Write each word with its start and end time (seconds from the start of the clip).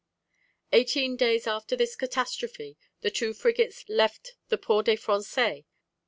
]Eighteen 0.73 1.15
days 1.15 1.45
after 1.45 1.75
this 1.75 1.95
catastrophe, 1.95 2.75
the 3.01 3.11
two 3.11 3.33
frigates 3.35 3.87
left 3.87 4.33
the 4.49 4.57
Port 4.57 4.87
des 4.87 4.95
Français. 4.97 5.63